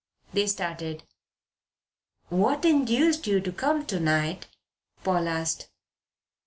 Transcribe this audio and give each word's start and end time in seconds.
They 0.33 0.47
started. 0.47 1.03
"What 2.29 2.65
induced 2.65 3.27
you 3.27 3.39
to 3.39 3.51
come 3.51 3.85
to 3.85 3.99
night?" 3.99 4.47
Paul 5.03 5.27
asked. 5.29 5.69